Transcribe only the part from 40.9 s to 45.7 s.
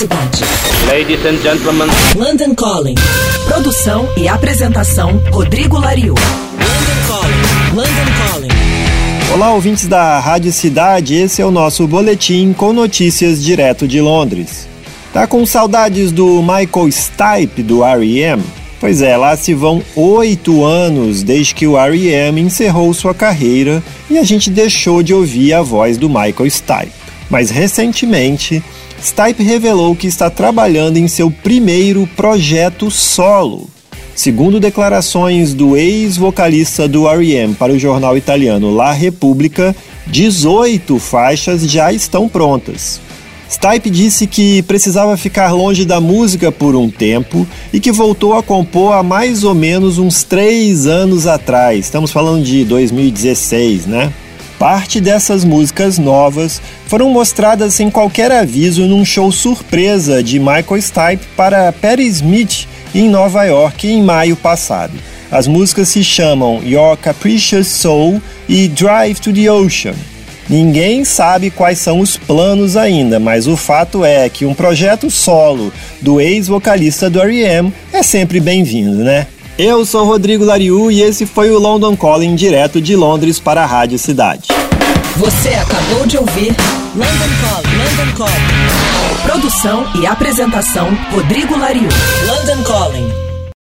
faixas já estão prontas. Stipe disse que precisava ficar